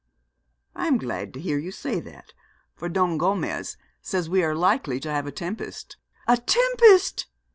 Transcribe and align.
'I 0.75 0.87
am 0.87 0.97
glad 0.97 1.31
to 1.35 1.39
hear 1.39 1.59
you 1.59 1.71
say 1.71 1.99
that, 1.99 2.33
for 2.75 2.89
Don 2.89 3.19
Gomez 3.19 3.77
says 4.01 4.31
we 4.31 4.43
are 4.43 4.55
likely 4.55 4.99
to 4.99 5.11
have 5.11 5.27
a 5.27 5.31
tempest.' 5.31 5.95
'A 6.27 6.37
tempest!' 6.37 7.27